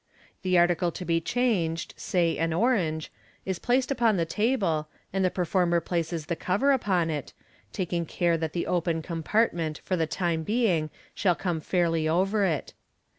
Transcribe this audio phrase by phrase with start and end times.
[0.41, 3.11] The article to be changed (say an orange)
[3.45, 7.33] is placed upon the table, and the performer places the cover upon it,
[7.71, 12.73] taking care that the open compartment for the time being shall come fairly over it.